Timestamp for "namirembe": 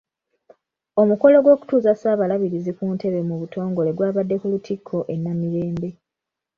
5.21-5.89